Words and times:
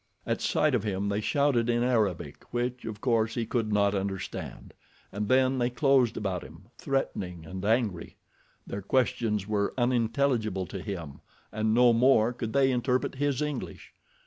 At 0.25 0.41
sight 0.41 0.73
of 0.73 0.83
him 0.83 1.09
they 1.09 1.21
shouted 1.21 1.69
in 1.69 1.83
Arabic, 1.83 2.45
which, 2.49 2.85
of 2.85 3.01
course, 3.01 3.35
he 3.35 3.45
could 3.45 3.71
not 3.71 3.93
understand, 3.93 4.73
and 5.11 5.27
then 5.27 5.59
they 5.59 5.69
closed 5.69 6.17
about 6.17 6.41
him, 6.43 6.69
threatening 6.75 7.45
and 7.45 7.63
angry. 7.63 8.15
Their 8.65 8.81
questions 8.81 9.47
were 9.47 9.75
unintelligible 9.77 10.65
to 10.65 10.81
him, 10.81 11.21
and 11.51 11.75
no 11.75 11.93
more 11.93 12.33
could 12.33 12.51
they 12.51 12.71
interpret 12.71 13.13
his 13.13 13.43
English. 13.43 13.93